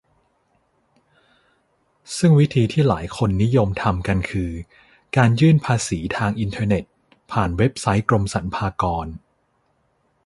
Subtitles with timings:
[2.17, 4.51] ซึ่งวิธีที่หลายคนนิยมทำกันคือ
[5.17, 6.83] การยื่นภาษีทางอินเทอร์เน็ต
[7.31, 9.07] ผ่านเว็บไซต์กรมสรรพากร